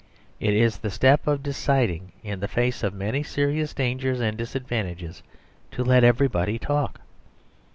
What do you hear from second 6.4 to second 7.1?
talk.